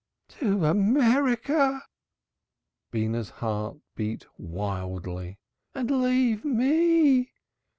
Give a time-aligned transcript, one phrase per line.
[0.29, 1.83] "To America!"
[2.89, 5.37] Beenah's heartbeat wildly.
[5.75, 7.33] "And leave me?"